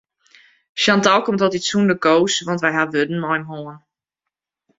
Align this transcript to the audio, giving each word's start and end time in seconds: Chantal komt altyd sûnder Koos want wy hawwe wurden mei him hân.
Chantal 0.81 1.19
komt 1.23 1.43
altyd 1.43 1.63
sûnder 1.67 1.99
Koos 2.05 2.33
want 2.47 2.61
wy 2.65 2.71
hawwe 2.75 2.93
wurden 2.99 3.19
mei 3.21 3.37
him 3.37 3.47
hân. 3.67 3.77